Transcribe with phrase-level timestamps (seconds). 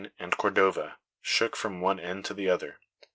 [0.19, 2.79] ]and Cordova shook from one end to the other.